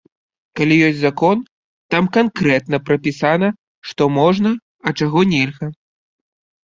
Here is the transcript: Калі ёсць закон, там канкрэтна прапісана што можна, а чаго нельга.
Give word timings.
Калі 0.59 0.75
ёсць 0.87 1.01
закон, 1.01 1.37
там 1.95 2.03
канкрэтна 2.17 2.77
прапісана 2.87 3.47
што 3.91 4.03
можна, 4.19 4.49
а 4.89 4.99
чаго 5.01 5.19
нельга. 5.35 5.67